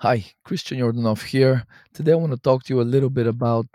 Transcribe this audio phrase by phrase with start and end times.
[0.00, 1.64] Hi, Christian Yordanov here.
[1.92, 3.66] Today I want to talk to you a little bit about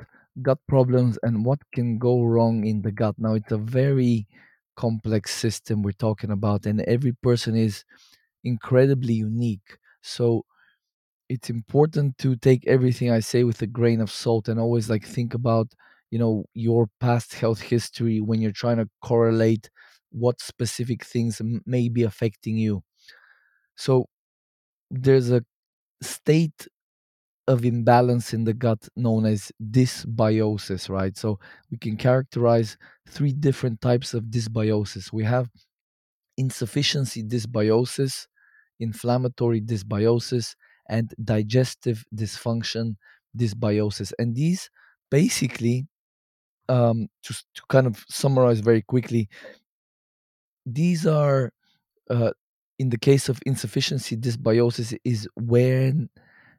[0.42, 3.16] gut problems and what can go wrong in the gut.
[3.18, 4.28] Now, it's a very
[4.76, 7.84] complex system we're talking about, and every person is
[8.44, 9.78] incredibly unique.
[10.02, 10.46] So,
[11.30, 15.06] it's important to take everything I say with a grain of salt and always like
[15.06, 15.74] think about,
[16.12, 19.70] you know, your past health history when you're trying to correlate
[20.12, 22.84] what specific things may be affecting you.
[23.76, 24.08] So,
[24.92, 25.44] there's a
[26.02, 26.68] state
[27.48, 31.16] of imbalance in the gut known as dysbiosis, right?
[31.18, 31.40] So
[31.72, 32.78] we can characterize
[33.08, 35.14] three different types of dysbiosis.
[35.14, 35.50] We have
[36.38, 38.28] insufficiency dysbiosis,
[38.80, 40.56] inflammatory dysbiosis,
[40.90, 42.96] and digestive dysfunction
[43.38, 44.12] dysbiosis.
[44.20, 44.70] And these
[45.12, 45.88] basically,
[46.68, 49.30] um, just to kind of summarize very quickly,
[50.66, 51.52] these are,
[52.10, 52.32] uh,
[52.80, 56.10] in the case of insufficiency dysbiosis, is when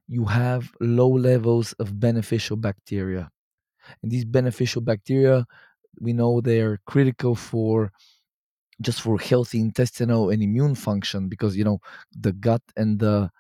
[0.09, 3.31] you have low levels of beneficial bacteria.
[4.03, 5.47] And these beneficial bacteria,
[6.01, 7.93] we know they're critical for
[8.81, 11.79] just for healthy intestinal and immune function because you know
[12.13, 13.31] the gut and the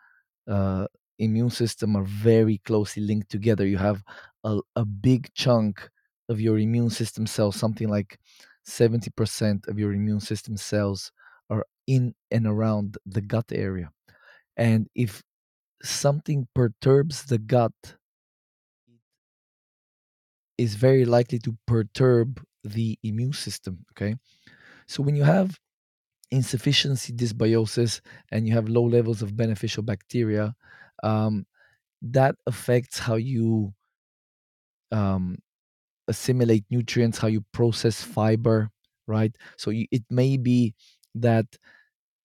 [0.48, 0.86] uh,
[1.18, 3.66] immune system are very closely linked together.
[3.66, 4.02] You have
[4.44, 5.88] a, a big chunk
[6.28, 8.18] of your immune system cells, something like
[8.66, 11.12] 70% of your immune system cells
[11.50, 13.90] are in and around the gut area.
[14.56, 15.22] And if
[15.82, 17.72] something perturbs the gut,
[20.58, 23.84] is very likely to perturb the immune system.
[23.92, 24.16] Okay.
[24.86, 25.58] So when you have
[26.30, 28.00] insufficiency dysbiosis
[28.32, 30.54] and you have low levels of beneficial bacteria,
[31.02, 31.46] um,
[32.02, 33.74] that affects how you
[34.92, 35.36] um,
[36.08, 38.70] assimilate nutrients, how you process fiber,
[39.06, 39.34] right?
[39.56, 40.74] So you, it may be
[41.22, 41.46] that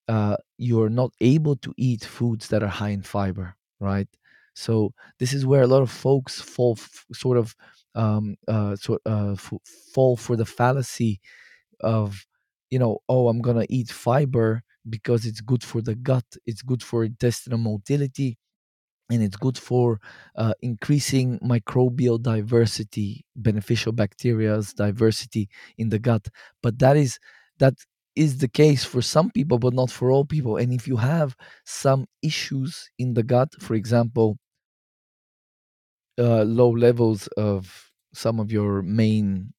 [0.07, 4.07] uh, you're not able to eat foods that are high in fiber, right?
[4.55, 7.55] So this is where a lot of folks fall f- sort of
[7.95, 9.53] um, uh, sort uh, f-
[9.93, 11.21] fall for the fallacy
[11.81, 12.25] of
[12.71, 16.83] you know oh I'm gonna eat fiber because it's good for the gut, it's good
[16.83, 18.37] for intestinal motility,
[19.09, 19.99] and it's good for
[20.35, 26.27] uh, increasing microbial diversity beneficial bacteria's diversity in the gut
[26.63, 27.19] but that is
[27.59, 27.73] that
[28.15, 30.57] is the case for some people but not for all people.
[30.57, 31.35] And if you have
[31.65, 34.37] some issues in the gut for example
[36.19, 39.53] uh, low levels of some of your main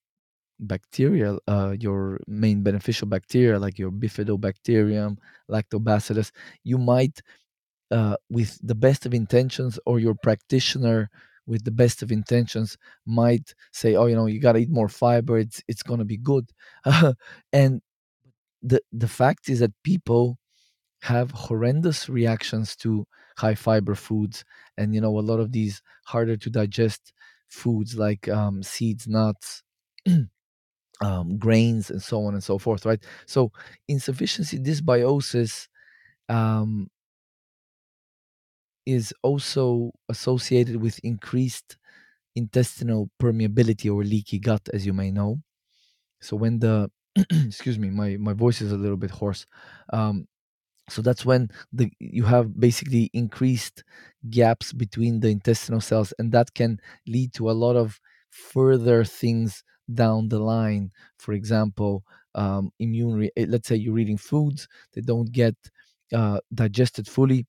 [0.61, 5.17] bacteria uh, your main beneficial bacteria like your bifidobacterium
[5.51, 6.33] lactobacillus
[6.65, 7.21] you might
[7.91, 11.11] uh, with the best of intentions or your practitioner
[11.47, 14.89] with the best of intentions might say oh you know you got to eat more
[14.89, 15.39] fiber.
[15.39, 16.51] It's it's going to be good.
[17.53, 17.83] And
[18.63, 20.39] the the fact is that people
[21.03, 23.07] have horrendous reactions to
[23.39, 24.45] high fiber foods
[24.79, 27.13] and you know a lot of these harder to digest
[27.49, 29.63] foods like um, seeds nuts
[31.03, 33.51] um, grains and so on and so forth right so
[33.89, 35.69] insufficiency dysbiosis
[36.29, 36.89] um,
[38.87, 41.77] is also associated with increased
[42.37, 45.43] intestinal permeability or leaky gut, as you may know.
[46.21, 46.91] So when the
[47.47, 49.47] excuse me, my my voice is a little bit hoarse.
[49.93, 50.27] Um,
[50.91, 53.85] so that's when the you have basically increased
[54.31, 59.65] gaps between the intestinal cells, and that can lead to a lot of further things
[59.95, 60.93] down the line.
[61.19, 63.15] For example, um, immune.
[63.17, 65.57] Re- eh, let's say you're eating foods that don't get
[66.15, 67.47] uh, digested fully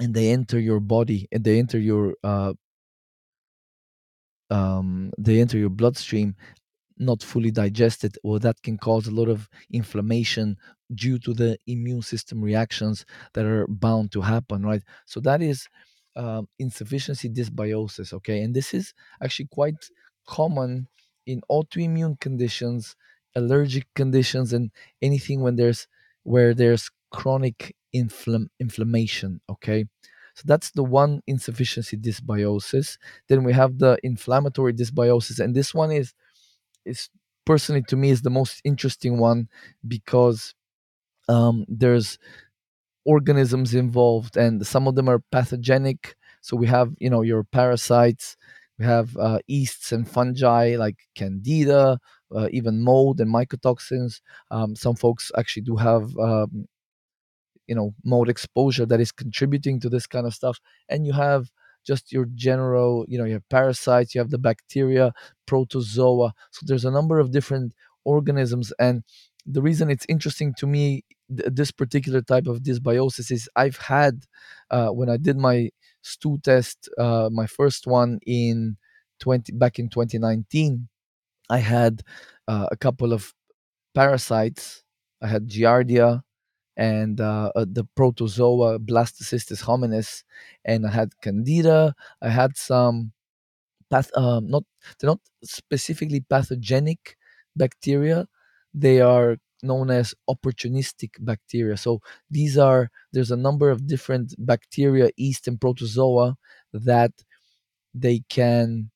[0.00, 2.54] and they enter your body and they enter your uh,
[4.50, 6.34] um, they enter your bloodstream
[7.00, 10.56] not fully digested or that can cause a lot of inflammation
[10.94, 14.82] due to the immune system reactions that are bound to happen right?
[15.06, 15.68] So that is
[16.16, 18.42] um, insufficiency dysbiosis okay?
[18.42, 19.76] And this is actually quite
[20.26, 20.88] common
[21.26, 22.96] in autoimmune conditions
[23.36, 24.70] allergic conditions and
[25.02, 25.86] anything when there's
[26.24, 29.86] where there's chronic inflam- inflammation okay?
[30.34, 32.98] So that's the one insufficiency dysbiosis.
[33.28, 36.14] Then we have the inflammatory dysbiosis and this one is
[36.90, 37.10] is
[37.46, 39.48] personally to me is the most interesting one
[39.88, 40.54] because
[41.28, 42.18] um, there's
[43.04, 46.16] organisms involved and some of them are pathogenic.
[46.42, 48.36] So we have you know your parasites
[48.78, 51.98] we have uh, yeasts and fungi like candida
[52.34, 54.20] uh, even mold and mycotoxins.
[54.50, 56.66] Um, some folks actually do have um,
[57.66, 60.58] you know mold exposure that is contributing to this kind of stuff.
[60.88, 61.50] And you have
[61.86, 65.12] just your general you know you have parasites you have the bacteria
[65.46, 67.72] protozoa so there's a number of different
[68.04, 69.02] organisms and
[69.46, 71.02] the reason it's interesting to me
[71.34, 74.24] th- this particular type of dysbiosis is i've had
[74.70, 75.70] uh, when i did my
[76.02, 78.76] stool test, uh, my first one in
[79.18, 80.88] 20 back in 2019,
[81.50, 82.02] I had
[82.48, 83.34] uh, a couple of
[83.94, 84.82] parasites.
[85.22, 86.22] I had Giardia
[86.76, 90.24] and uh, uh, the protozoa Blastocystis hominis,
[90.64, 91.94] and I had Candida.
[92.22, 93.12] I had some
[93.90, 94.64] path, um, not
[94.98, 97.16] they're not specifically pathogenic
[97.56, 98.26] bacteria.
[98.74, 101.76] They are known as opportunistic bacteria.
[101.76, 102.00] So
[102.30, 106.36] these are there's a number of different bacteria, yeast, and protozoa
[106.72, 107.12] that
[107.94, 108.90] they can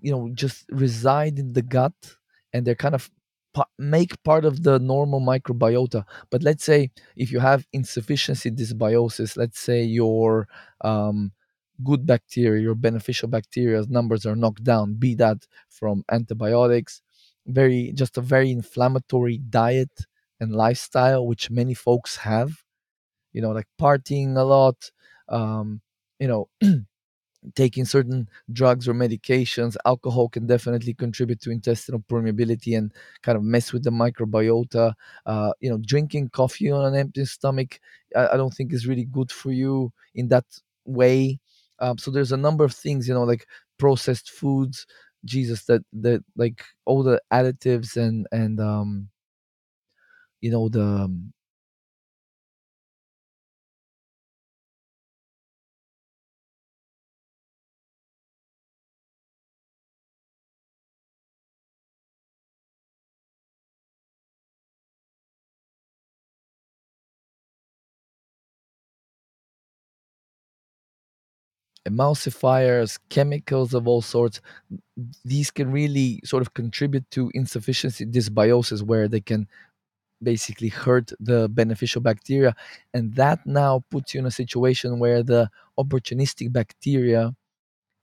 [0.00, 1.92] you know just reside in the gut
[2.52, 3.10] and they're kind of
[3.78, 6.04] make part of the normal microbiota.
[6.30, 10.48] But let's say if you have insufficiency dysbiosis let's say your
[10.82, 11.32] um,
[11.84, 17.00] good bacteria your beneficial bacteria numbers are knocked down be that from antibiotics
[17.46, 19.90] very just a very inflammatory diet
[20.40, 22.62] and lifestyle which many folks have
[23.32, 24.90] you know like partying a lot
[25.28, 25.80] um,
[26.18, 26.48] you know
[27.54, 32.92] taking certain drugs or medications alcohol can definitely contribute to intestinal permeability and
[33.22, 34.92] kind of mess with the microbiota.
[35.26, 37.80] Uh, you know drinking coffee on an empty stomach
[38.16, 40.44] I, I don't think is really good for you in that
[40.84, 41.38] way.
[41.78, 43.46] Um, so there's a number of things you know like
[43.78, 44.86] processed foods
[45.24, 49.08] jesus that that like all the additives and and um
[50.40, 51.08] you know the
[71.88, 74.40] emulsifiers chemicals of all sorts
[75.24, 79.48] these can really sort of contribute to insufficiency dysbiosis where they can
[80.22, 82.54] basically hurt the beneficial bacteria.
[82.92, 87.34] And that now puts you in a situation where the opportunistic bacteria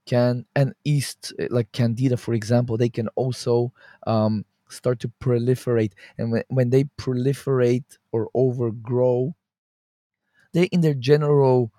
[0.05, 3.73] can and yeast eh, like candida for example they can also
[4.07, 5.91] um, start to proliferate.
[6.17, 9.35] And when, when they proliferate or overgrow
[10.53, 11.71] they in their general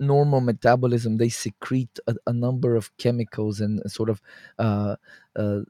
[0.00, 4.20] normal metabolism they secrete a, a number of chemicals and sort of
[4.58, 4.96] uh,
[5.36, 5.60] uh,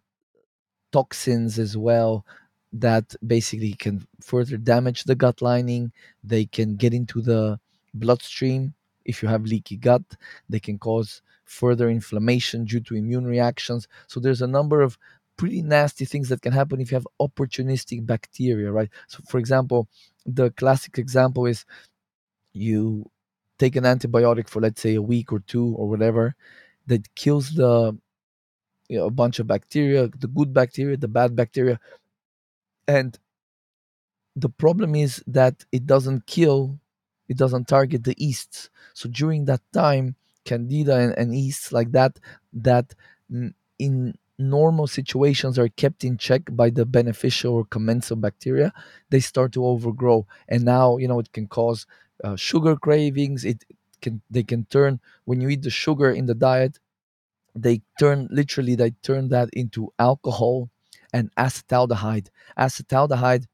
[0.93, 2.25] toxins as well
[2.73, 5.93] that basically can further damage the gut lining.
[6.23, 7.59] They can get into the
[7.95, 10.03] bloodstream if you have leaky gut.
[10.49, 13.89] They can cause further inflammation due to immune reactions.
[14.07, 14.99] So there's a number of
[15.39, 18.91] pretty nasty things that can happen if you have opportunistic bacteria, right?
[19.07, 19.89] So for example,
[20.27, 21.65] the classic example is
[22.53, 23.11] you
[23.59, 26.35] take an antibiotic for let's say a week or two or whatever
[26.87, 27.97] that kills the
[28.89, 31.79] you know, a bunch of bacteria, the good bacteria, the bad bacteria,
[32.87, 33.19] and
[34.37, 36.79] the problem is that it doesn't kill,
[37.29, 38.71] it doesn't target the yeasts.
[38.95, 40.15] So during that time,
[40.45, 42.19] candida and, and yeasts like that,
[42.53, 42.95] that
[43.79, 48.73] in normal situations are kept in check by the beneficial or commensal bacteria,
[49.11, 51.87] they start to overgrow, and now you know it can cause
[52.25, 53.45] uh, sugar cravings.
[53.45, 53.65] It
[54.01, 56.79] can they can turn when you eat the sugar in the diet
[57.55, 60.71] they turn literally they turn that into alcohol
[61.13, 62.29] and acetaldehyde
[62.59, 63.47] acetaldehyde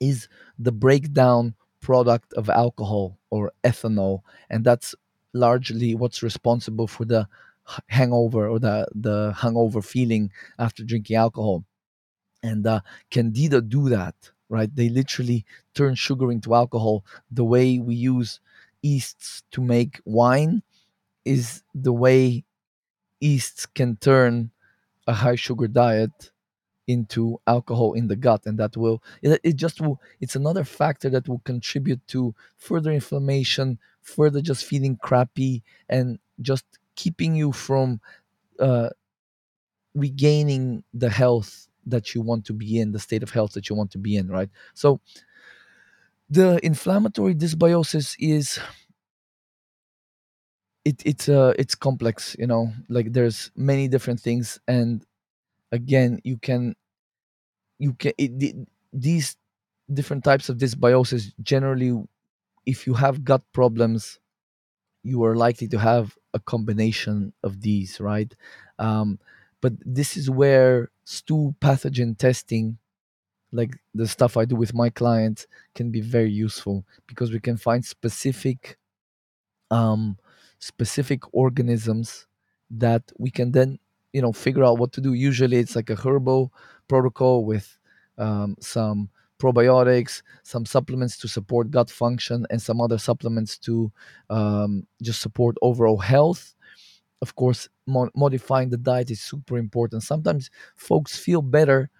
[0.00, 0.28] is
[0.58, 4.20] the breakdown product of alcohol or ethanol
[4.50, 4.94] and that's
[5.32, 7.26] largely what's responsible for the
[7.88, 11.64] hangover or the the hangover feeling after drinking alcohol
[12.42, 12.80] and uh,
[13.10, 14.14] candida do that
[14.48, 14.74] right?
[14.74, 17.04] They literally turn sugar into alcohol.
[17.30, 18.40] The way we use
[18.82, 20.62] yeasts to make wine
[21.24, 22.44] is the way
[23.20, 24.50] yeasts can turn
[25.06, 26.32] a high sugar diet
[26.88, 31.10] into alcohol in the gut and that will it, it just will it's another factor
[31.10, 36.64] that will contribute to further inflammation further just feeling crappy and just
[36.96, 38.00] keeping you from
[38.60, 38.90] uh,
[39.94, 43.76] regaining the health that you want to be in the state of health that you
[43.76, 44.50] want to be in right?
[44.74, 45.00] So
[46.28, 48.58] the inflammatory dysbiosis is
[50.84, 52.72] it, it's uh it's complex you know?
[52.88, 55.04] Like there's many different things and
[55.72, 56.74] again you can
[57.78, 58.54] you can it, the,
[58.92, 59.36] these
[59.92, 61.92] different types of dysbiosis generally
[62.66, 64.18] if you have gut problems
[65.04, 68.34] you are likely to have a combination of these right?
[68.78, 69.18] Um,
[69.60, 72.78] but this is where stool pathogen testing
[73.52, 77.56] like the stuff i do with my clients can be very useful because we can
[77.56, 78.76] find specific
[79.70, 80.16] um,
[80.58, 82.26] specific organisms
[82.70, 83.78] that we can then
[84.12, 86.52] you know figure out what to do usually it's like a herbal
[86.88, 87.78] protocol with
[88.18, 93.92] um, some probiotics, some supplements to support gut function, and some other supplements to
[94.30, 96.54] um, just support overall health.
[97.22, 100.02] Of course, mo- modifying the diet is super important.
[100.02, 101.90] Sometimes folks feel better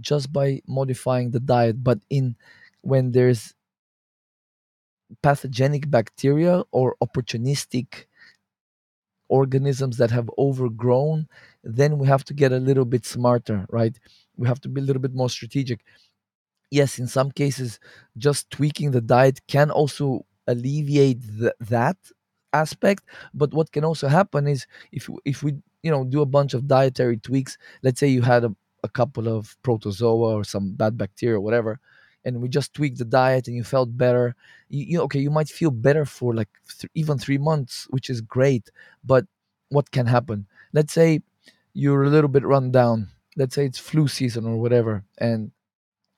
[0.00, 2.36] just by modifying the diet, but in
[2.82, 3.54] when there's
[5.22, 8.04] pathogenic bacteria or opportunistic
[9.28, 11.26] organisms that have overgrown,
[11.64, 13.98] then we have to get a little bit smarter, right?
[14.36, 15.80] We have to be a little bit more strategic.
[16.70, 17.80] Yes, in some cases,
[18.18, 21.98] just tweaking the diet can also alleviate th- that
[22.52, 23.04] aspect.
[23.34, 26.66] But what can also happen is if if we you know do a bunch of
[26.66, 28.54] dietary tweaks, let's say you had a,
[28.84, 31.80] a couple of protozoa or some bad bacteria or whatever,
[32.24, 34.34] and we just tweaked the diet and you felt better.
[34.68, 35.20] You, you okay?
[35.20, 36.48] You might feel better for like
[36.80, 38.70] th- even three months, which is great.
[39.04, 39.26] But
[39.70, 40.46] what can happen?
[40.72, 41.20] Let's say
[41.74, 43.08] you're a little bit run down.
[43.36, 45.52] Let's say it's flu season or whatever, and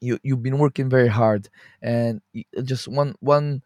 [0.01, 1.49] you you've been working very hard,
[1.83, 2.21] and
[2.65, 3.63] just one one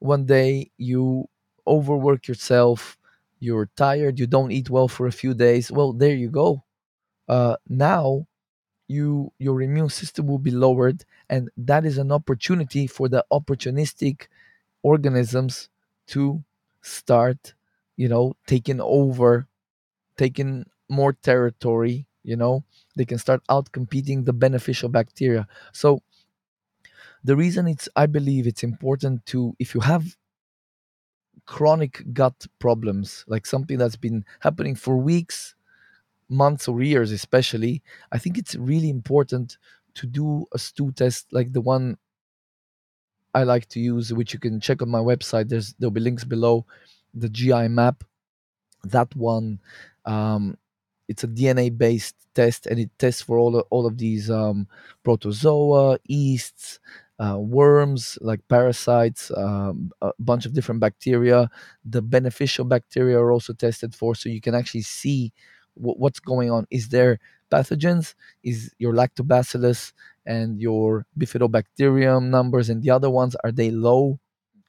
[0.00, 1.28] one day you
[1.66, 2.98] overwork yourself.
[3.40, 4.18] You're tired.
[4.18, 5.70] You don't eat well for a few days.
[5.72, 6.62] Well, there you go.
[7.28, 8.26] Uh, now
[8.88, 14.26] you your immune system will be lowered, and that is an opportunity for the opportunistic
[14.82, 15.68] organisms
[16.08, 16.42] to
[16.82, 17.54] start,
[17.96, 19.46] you know, taking over
[20.16, 22.62] taking more territory you know
[22.96, 26.02] they can start out competing the beneficial bacteria so
[27.24, 30.16] the reason it's i believe it's important to if you have
[31.46, 35.54] chronic gut problems like something that's been happening for weeks
[36.28, 37.82] months or years especially
[38.12, 39.58] i think it's really important
[39.94, 41.96] to do a stool test like the one
[43.34, 45.48] i like to use which you can check on my website.
[45.48, 46.66] There's there'll be links below
[47.14, 48.04] the GI map.
[48.84, 49.60] That one
[50.04, 50.56] um,
[51.08, 54.66] it's a DNA based test and it tests for all of, all of these um,
[55.04, 56.80] protozoa, yeasts,
[57.22, 61.50] uh, worms like parasites, um, a bunch of different bacteria.
[61.84, 65.32] The beneficial bacteria are also tested for, so you can actually see
[65.76, 66.66] w- what's going on.
[66.70, 68.14] Is there pathogens?
[68.42, 69.92] Is your lactobacillus
[70.26, 74.18] and your bifidobacterium numbers and the other ones are they low?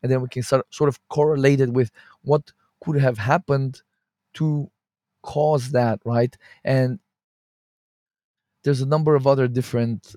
[0.03, 1.91] And then we can sort sort of correlate it with
[2.23, 2.51] what
[2.83, 3.81] could have happened
[4.35, 4.69] to
[5.23, 6.35] cause that, right?
[6.63, 6.99] And
[8.63, 10.15] there's a number of other different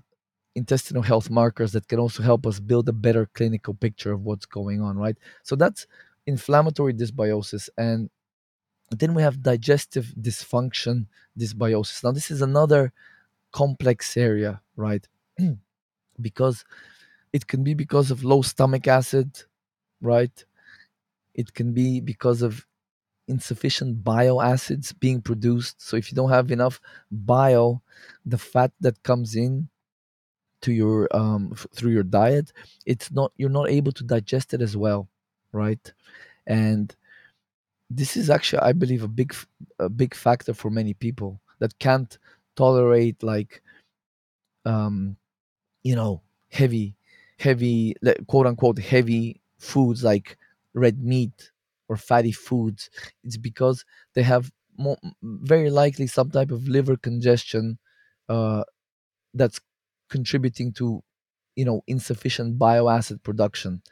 [0.57, 4.47] intestinal health markers that can also help us build a better clinical picture of what's
[4.47, 5.17] going on, right?
[5.43, 5.87] So that's
[6.27, 7.69] inflammatory dysbiosis.
[7.77, 8.09] And
[8.91, 11.07] then we have digestive dysfunction
[11.39, 12.03] dysbiosis.
[12.03, 12.93] Now, this is another
[13.53, 15.07] complex area, right?
[16.21, 16.65] because
[17.35, 19.43] it can be because of low stomach acid,
[20.01, 20.45] right?
[21.35, 22.67] It can be because of
[23.29, 25.83] insufficient bile acids being produced.
[25.83, 27.83] So if you don't have enough bile,
[28.25, 29.69] the fat that comes in
[30.67, 32.53] to your um f- through your diet,
[32.87, 35.09] it's not you're not able to digest it as well,
[35.53, 35.85] right?
[36.47, 36.95] And
[37.91, 39.35] this is actually I believe a big
[39.79, 42.19] a big factor for many people that can't
[42.57, 43.63] tolerate like
[44.65, 45.17] um
[45.85, 46.97] you know heavy
[47.39, 47.95] heavy
[48.29, 50.39] quote unquote heavy foods like
[50.75, 51.53] red meat
[51.89, 52.91] or fatty foods
[53.25, 57.79] it's because they have mo- very likely some type of liver congestion
[58.29, 58.65] uh,
[59.35, 59.61] that's
[60.11, 61.03] contributing to
[61.57, 63.83] you know insufficient bile acid production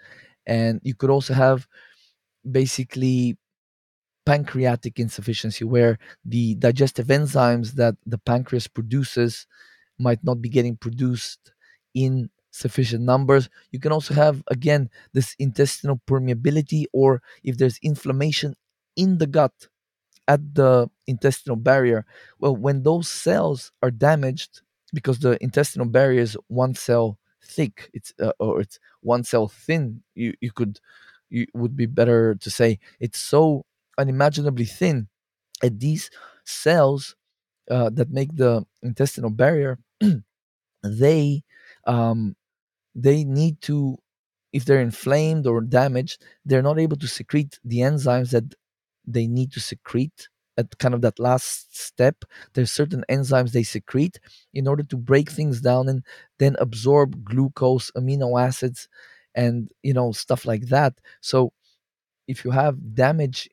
[0.47, 1.69] and you could also have
[2.51, 3.37] basically
[4.27, 9.47] pancreatic insufficiency where the digestive enzymes that the pancreas produces
[9.99, 11.53] might not be getting produced
[11.95, 13.51] in sufficient numbers.
[13.73, 18.57] You can also have, again, this intestinal permeability, or if there's inflammation
[18.97, 19.53] in the gut
[20.29, 22.07] at the intestinal barrier.
[22.39, 24.63] Well, when those cells are damaged,
[24.95, 30.03] because the intestinal barrier is one cell thick, it's uh, or it's one cell thin.
[30.15, 30.81] You you could
[31.31, 33.67] you would be better to say it's so
[33.99, 35.09] unimaginably thin,
[35.63, 36.11] and these
[36.45, 37.17] cells
[37.71, 39.79] uh, that make the intestinal barrier
[40.85, 41.43] they
[41.87, 42.37] um,
[42.95, 43.99] they need to
[44.53, 48.55] if they're inflamed or damaged they're not able to secrete the enzymes that
[49.07, 54.21] they need to secrete at kind of that last step there's certain enzymes they secrete
[54.53, 56.03] in order to break things down and
[56.39, 58.89] then absorb glucose amino acids
[59.35, 60.95] and you know stuff like that.
[61.21, 61.53] So
[62.29, 63.49] if you have damage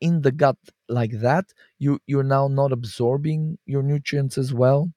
[0.00, 0.56] in the gut
[0.88, 1.46] like that
[1.78, 4.90] you you're now not absorbing your nutrients as well.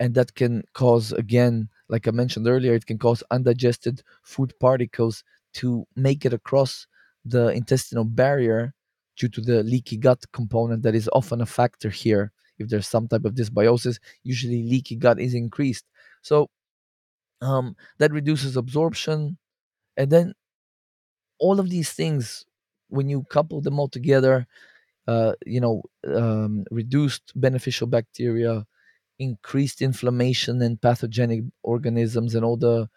[0.00, 5.22] And that can cause again like i mentioned earlier it can cause undigested food particles
[5.54, 6.86] to make it across
[7.24, 8.74] the intestinal barrier
[9.16, 12.32] due to the leaky gut component that is often a factor here.
[12.58, 15.84] If there's some type of dysbiosis usually leaky gut is increased.
[16.22, 16.48] So
[17.42, 19.38] um, that reduces absorption.
[19.96, 20.34] And then
[21.38, 22.44] all of these things
[22.88, 24.46] when you couple them all together
[25.06, 28.66] uh, you know um, reduced beneficial bacteria
[29.18, 32.88] increased inflammation and pathogenic organisms and all the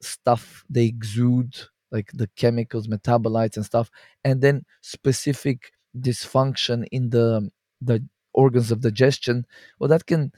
[0.00, 1.54] stuff they exude
[1.92, 3.90] like the chemicals metabolites and stuff
[4.24, 7.50] and then specific dysfunction in the
[7.80, 9.46] the organs of digestion
[9.78, 10.32] well that can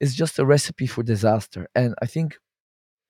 [0.00, 2.38] is just a recipe for disaster and i think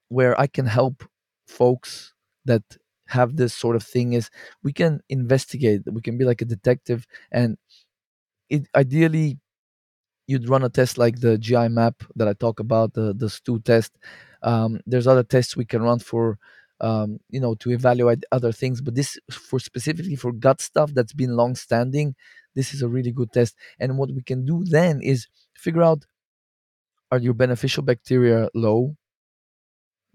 [0.09, 1.05] where i can help
[1.47, 2.63] folks that
[3.09, 4.31] have this sort of thing is
[4.63, 7.59] we can investigate we can be like a detective and
[8.49, 9.39] it ideally
[10.27, 13.59] you'd run a test like the GI map that I talk about, the the STU
[13.61, 13.93] test.
[14.43, 16.39] Um, there's other tests we can run for,
[16.81, 18.81] um, you know, to evaluate other things.
[18.81, 22.15] But this for specifically for gut stuff that's been long standing.
[22.55, 23.55] This is a really good test.
[23.79, 26.05] And what we can do then is figure out
[27.13, 28.97] are your beneficial bacteria low?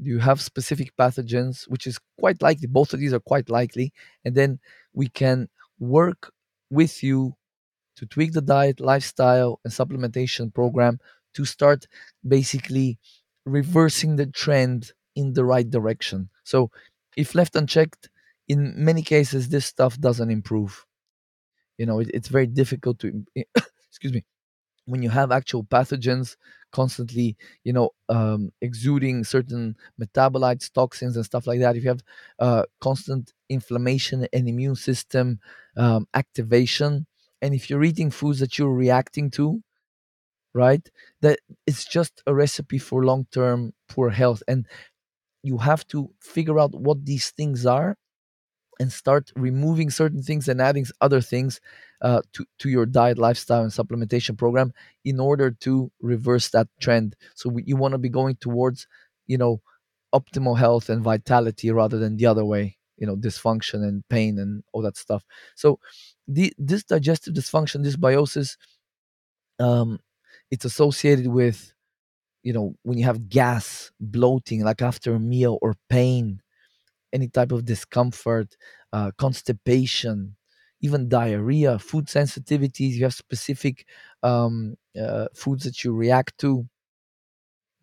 [0.01, 2.67] Do you have specific pathogens, which is quite likely?
[2.67, 3.93] Both of these are quite likely.
[4.23, 4.59] And then
[4.93, 6.31] we can work
[6.69, 7.35] with you
[7.97, 10.99] to tweak the diet, lifestyle, and supplementation program
[11.33, 11.87] to start
[12.27, 12.97] basically
[13.45, 16.29] reversing the trend in the right direction.
[16.43, 16.71] So,
[17.17, 18.09] if left unchecked,
[18.47, 20.85] in many cases, this stuff doesn't improve.
[21.77, 23.25] You know, it, it's very difficult to,
[23.89, 24.23] excuse me,
[24.85, 26.37] when you have actual pathogens
[26.71, 31.75] constantly, you know, um, exuding certain metabolites, toxins, and stuff like that.
[31.75, 32.03] If you have
[32.39, 35.39] uh, constant inflammation and immune system
[35.77, 37.07] um, activation,
[37.41, 39.61] and if you're eating foods that you're reacting to
[40.53, 40.89] right
[41.21, 44.65] that it's just a recipe for long-term poor health and
[45.45, 47.97] you have to figure out what these things are
[48.79, 51.61] and start removing certain things and adding other things
[52.01, 54.73] uh, to, to your diet lifestyle and supplementation program
[55.05, 57.15] in order to reverse that trend.
[57.35, 58.87] So we, you want to be going towards
[59.27, 59.61] you know
[60.13, 64.63] optimal health and vitality rather than the other way you know dysfunction and pain and
[64.73, 65.23] all that stuff.
[65.55, 65.79] So
[66.27, 68.57] the, this digestive dysfunction dysbiosis
[69.59, 69.99] um,
[70.51, 71.74] it's associated with
[72.45, 76.41] you know when you have gas bloating like after a meal or pain
[77.13, 78.55] any type of discomfort
[78.93, 80.35] uh, constipation
[80.81, 83.85] even diarrhea food sensitivities you have specific
[84.23, 86.67] um, uh, foods that you react to.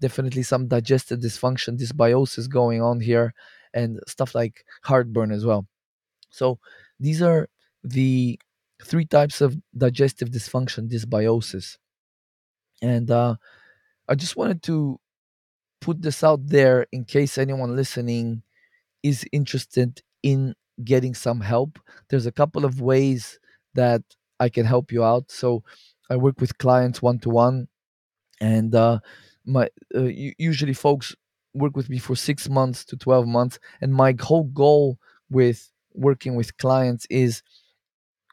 [0.00, 3.34] Definitely some digestive dysfunction dysbiosis going on here
[3.72, 5.66] and stuff like heartburn as well.
[6.30, 6.58] So
[7.00, 7.48] these are
[7.84, 8.38] the
[8.84, 11.78] three types of digestive dysfunction dysbiosis.
[12.80, 13.36] And uh,
[14.08, 14.98] i just wanted to
[15.80, 18.42] put this out there in case anyone listening
[19.02, 21.78] is interested in getting some help.
[22.10, 23.38] There's a couple of ways
[23.74, 24.02] that
[24.40, 25.30] i can help you out.
[25.30, 25.64] So
[26.10, 27.68] i work with clients one to one
[28.40, 29.00] and uh,
[29.46, 31.14] my uh, usually folks
[31.54, 34.98] work with me for six months to 12 months and my whole goal
[35.30, 37.42] with working with clients is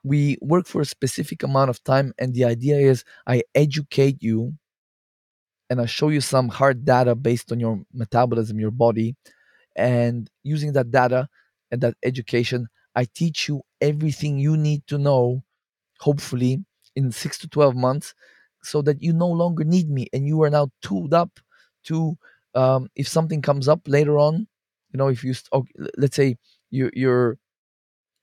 [0.03, 4.53] we work for a specific amount of time and the idea is i educate you
[5.69, 9.15] and i show you some hard data based on your metabolism your body
[9.75, 11.27] and using that data
[11.71, 15.43] and that education i teach you everything you need to know
[15.99, 16.63] hopefully
[16.95, 18.13] in 6 to 12 months
[18.63, 21.39] so that you no longer need me and you are now tooled up
[21.83, 22.17] to
[22.55, 24.47] um, if something comes up later on
[24.91, 26.37] you know if you st- okay, let's say
[26.71, 27.37] you, you're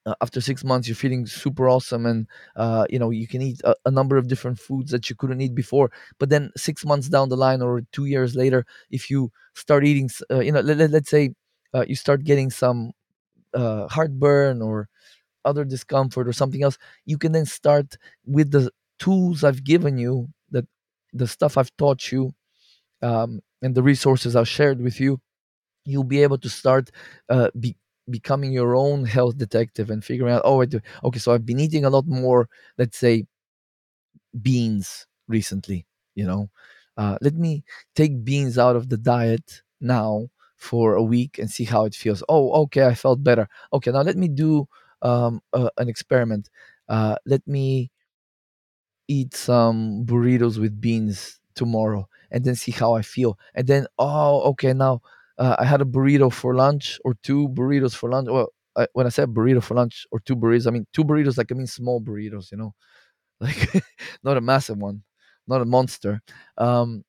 [0.07, 3.61] uh, after six months you're feeling super awesome and uh, you know you can eat
[3.65, 5.91] a, a, number of different foods that you couldn't eat before.
[6.19, 10.09] But then six months down the line or two years later if you start eating
[10.31, 11.35] uh, you know let, let, us say
[11.75, 12.93] uh, you start getting some
[13.53, 14.89] uh, heartburn or
[15.45, 20.29] other discomfort or something else you can then start with the tools i've given you
[20.51, 20.67] that
[21.13, 22.33] the stuff i've taught you
[23.03, 25.21] um, and the resources i've shared with you
[25.85, 26.91] you'll be able to start
[27.29, 27.77] uh, be,
[28.11, 31.85] becoming your own health detective and figuring out oh do, okay so i've been eating
[31.85, 33.27] a lot more let's say
[34.43, 36.51] beans recently you know?
[36.97, 37.63] Uh, let me
[37.95, 42.23] take beans out of the diet now for a week and see how it feels.
[42.29, 43.47] Oh okay i felt better.
[43.75, 44.67] Okay now let me do
[45.03, 46.49] um, an experiment.
[46.89, 47.91] Uh, let me
[49.09, 53.39] eat some burritos with beans tomorrow and then see how i feel.
[53.55, 55.03] And then oh okay now
[55.39, 58.29] uh, I had a burrito for lunch or two burritos for lunch.
[58.31, 61.39] Well, I, when I said burrito for lunch or two burritos, I mean two burritos,
[61.39, 62.75] like I mean small burritos, you know,
[63.41, 63.85] like
[64.25, 65.03] not a massive one,
[65.49, 66.23] not a monster.
[66.59, 67.05] Um,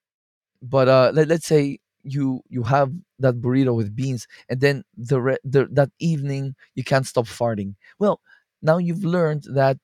[0.61, 5.21] but uh, let, let's say you you have that burrito with beans, and then the,
[5.21, 7.75] re- the that evening you can't stop farting.
[7.99, 8.21] Well,
[8.61, 9.77] now you've learned that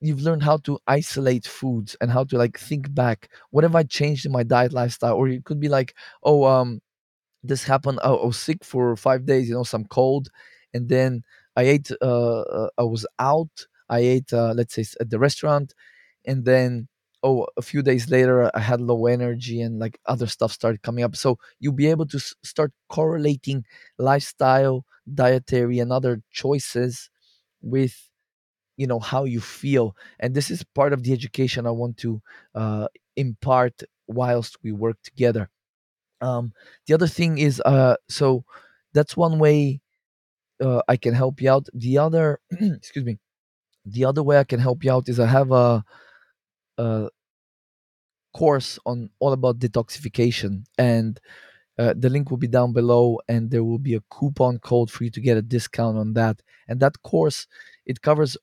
[0.00, 3.30] you've learned how to isolate foods and how to like think back.
[3.50, 5.14] What have i changed in my diet lifestyle?
[5.16, 6.80] Or it could be like oh um
[7.42, 10.28] this happened i, I was sick for five days you know some cold
[10.74, 11.22] and then
[11.56, 13.50] i ate uh uh, i was out.
[13.88, 15.74] I ate uh, let's say at the restaurant
[16.24, 16.88] and then
[17.22, 21.04] oh a few days later i had low energy and like other stuff started coming
[21.04, 21.16] up.
[21.16, 23.64] So you'll be able to s- start correlating
[23.98, 27.10] lifestyle dietary and other choices
[27.62, 27.94] with
[28.76, 32.20] you know how you feel and this is part of the education i want to
[32.54, 32.86] uh,
[33.16, 35.50] impart whilst we work together.
[36.20, 36.52] Um,
[36.86, 38.44] the other thing is uh, so
[38.94, 39.80] that's one way
[40.62, 41.68] uh, i can help you out.
[41.74, 43.18] The other excuse me
[43.86, 45.84] the other way i can help you out is i have a,
[46.78, 47.08] a
[48.34, 51.20] course on all about detoxification and
[51.78, 55.04] uh, the link will be down below and there will be a coupon code for
[55.04, 56.42] you to get a discount on that.
[56.68, 57.46] And that course
[57.86, 58.36] it covers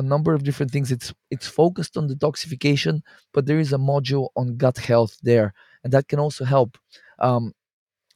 [0.00, 0.90] a number of different things.
[0.96, 3.02] It's it's focused on detoxification
[3.34, 5.48] but there is a module on gut health there
[5.84, 6.78] and that can also help.
[7.18, 7.52] Um,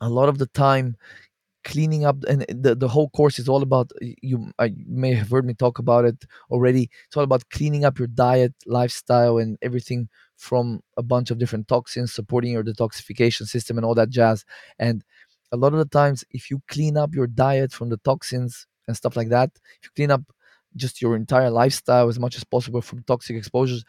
[0.01, 0.97] a lot of the time
[1.65, 3.91] cleaning up and the, the whole course is all about
[4.31, 6.19] you I may have heard me talk about it
[6.51, 6.91] already.
[7.07, 11.69] It's all about cleaning up your diet lifestyle and everything from a bunch of different
[11.69, 14.45] toxins supporting your detoxification system and all that jazz.
[14.79, 15.05] And
[15.53, 18.97] a lot of the times if you clean up your diet from the toxins and
[18.97, 20.23] stuff like that if you clean up
[20.77, 23.85] just your entire lifestyle as much as possible from toxic exposures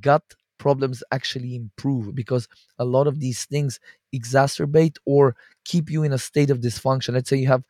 [0.00, 0.22] gut
[0.58, 2.46] problems actually improve because
[2.78, 3.80] a lot of these things
[4.14, 7.14] exacerbate or keep you in a state of dysfunction.
[7.14, 7.64] Let's say you have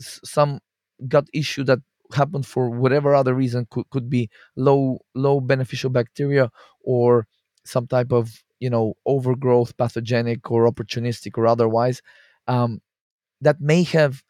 [0.00, 0.60] some
[1.08, 1.80] gut issue that
[2.14, 6.50] happened for whatever other reason could, could be low low beneficial bacteria
[6.82, 7.26] or
[7.64, 12.02] some type of you know overgrowth pathogenic or opportunistic or otherwise
[12.48, 12.80] um,
[13.40, 14.22] that may have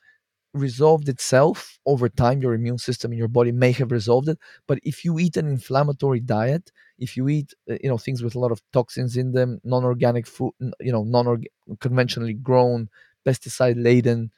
[0.52, 4.78] resolved itself over time your immune system in your body may have resolved it but
[4.82, 8.38] if you eat an inflammatory diet if you eat uh, you know things with a
[8.38, 11.42] lot of toxins in them non-organic food you know non
[11.78, 12.88] conventionally grown
[13.24, 14.30] pesticide laden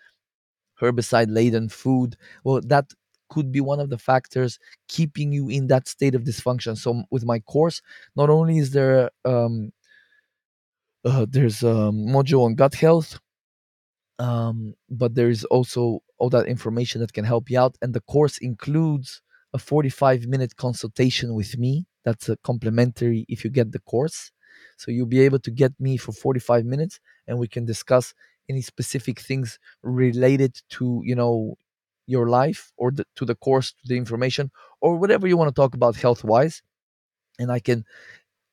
[0.81, 2.87] herbicide laden food well that
[3.29, 6.77] could be one of the factors keeping you in that state of dysfunction.
[6.77, 7.81] So with my course
[8.15, 9.73] not only is there um
[11.05, 13.19] uh, there's a module on gut health
[14.19, 18.01] um, but there is also all that information that can help you out and the
[18.03, 19.23] course includes
[19.55, 21.87] a 45 minute consultation with me.
[22.05, 24.31] That's a complimentary if you get the course.
[24.77, 28.15] So you'll be able to get me for 45 minutes and we can discuss
[28.49, 31.57] any specific things related to you know
[32.07, 35.55] your life or the, to the course to the information or whatever you want to
[35.55, 36.63] talk about health wise
[37.39, 37.85] and i can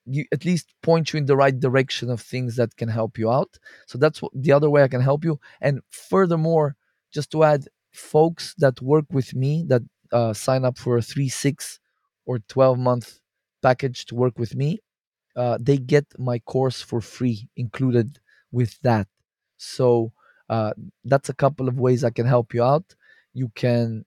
[0.09, 3.31] you at least point you in the right direction of things that can help you
[3.31, 3.57] out.
[3.87, 5.39] So that's what, the other way I can help you.
[5.61, 6.75] And furthermore,
[7.13, 11.29] just to add, folks that work with me that uh, sign up for a three,
[11.29, 11.79] six,
[12.25, 13.19] or twelve month
[13.61, 14.79] package to work with me,
[15.35, 18.19] uh, they get my course for free included
[18.51, 19.07] with that.
[19.57, 20.11] So
[20.49, 20.73] uh,
[21.05, 22.95] that's a couple of ways I can help you out.
[23.33, 24.05] You can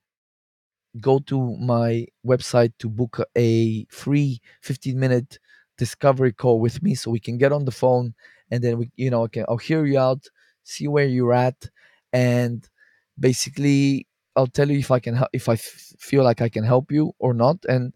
[1.01, 5.39] go to my website to book a free 15 minute
[5.79, 8.15] discovery call with me so we can get on the phone
[8.51, 10.27] and then we you know okay I'll hear you out
[10.65, 11.69] see where you're at
[12.13, 12.69] and
[13.19, 14.07] basically
[14.37, 17.13] I'll tell you if I can if I f- feel like I can help you
[17.19, 17.93] or not and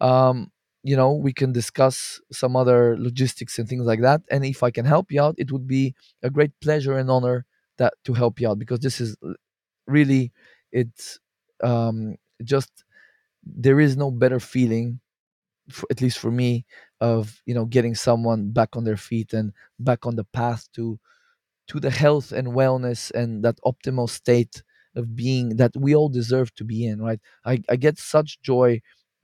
[0.00, 0.50] um
[0.82, 4.70] you know we can discuss some other logistics and things like that and if I
[4.70, 7.46] can help you out it would be a great pleasure and honor
[7.78, 9.16] that to help you out because this is
[9.86, 10.32] really
[10.72, 11.18] it's
[11.62, 12.84] um just
[13.44, 15.00] there is no better feeling
[15.70, 16.64] for, at least for me
[17.00, 20.98] of you know getting someone back on their feet and back on the path to
[21.68, 24.62] to the health and wellness and that optimal state
[24.94, 27.20] of being that we all deserve to be in right?
[27.44, 28.80] I, I get such joy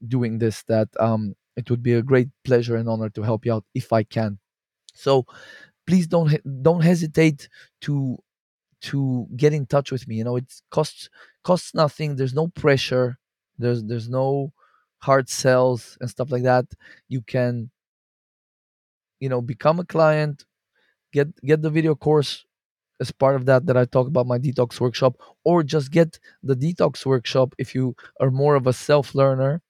[0.07, 3.53] doing this that um it would be a great pleasure and honor to help you
[3.55, 4.39] out if i can.
[4.95, 5.27] So
[5.87, 6.31] please don't
[6.63, 7.49] don't hesitate
[7.83, 8.19] to
[8.83, 10.37] to get in touch with me you know?
[10.37, 11.09] It costs
[11.45, 12.17] costs nothing.
[12.17, 13.19] There's no pressure.
[13.59, 14.53] There's there's no
[15.03, 16.67] hard sells and stuff like that
[17.09, 17.71] you can
[19.21, 20.45] you know become a client
[21.13, 22.45] get get the video course
[23.01, 26.55] as part of that that i talk about my detox workshop or just get the
[26.57, 29.61] detox workshop if you are more of a self learner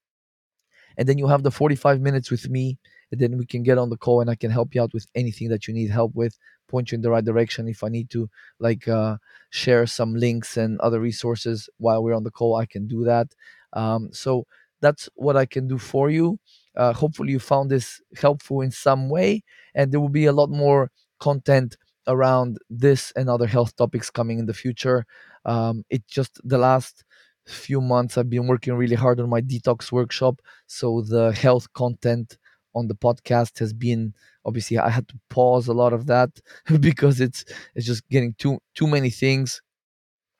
[0.98, 2.78] and then you have the 45 minutes with me
[3.10, 5.06] and then we can get on the call and i can help you out with
[5.14, 6.38] anything that you need help with
[6.72, 7.68] point you in the right direction.
[7.68, 9.18] If i need to like uh,
[9.50, 13.28] share some links and other resources while we're on the call i can do that.
[13.74, 14.46] Um, so
[14.82, 16.38] that's what i can do for you
[16.76, 19.42] uh, hopefully you found this helpful in some way
[19.74, 20.90] and there will be a lot more
[21.20, 21.76] content
[22.08, 25.06] around this and other health topics coming in the future
[25.44, 27.04] um, it just the last
[27.46, 30.40] few months I've been working really hard on my detox workshop.
[30.66, 32.36] So the health content
[32.74, 34.14] on the podcast has been
[34.44, 36.30] obviously I had to pause a lot of that
[36.80, 39.60] because it's it's just getting too too many things.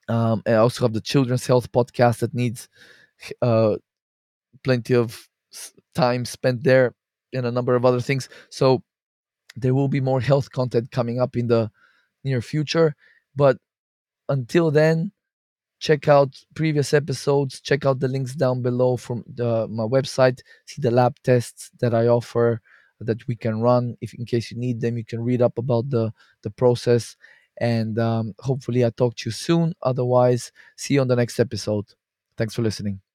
[0.09, 2.69] Um, I also have the children's health podcast that needs
[3.41, 3.77] uh,
[4.65, 5.29] plenty of
[5.95, 6.95] time spent there
[7.33, 8.29] and a number of other things.
[8.51, 8.83] So
[9.57, 11.71] there will be more health content coming up in the
[12.25, 12.95] near future.
[13.35, 13.59] But
[14.29, 15.13] until then,
[15.83, 20.81] check out previous episodes check out the links down below from the, my website see
[20.81, 22.61] the lab tests that i offer
[23.01, 25.91] that we can run if in case you need them you can read up about
[25.91, 27.17] the the process
[27.61, 31.87] and um, hopefully i talk to you soon otherwise see you on the next episode
[32.37, 33.12] thanks for listening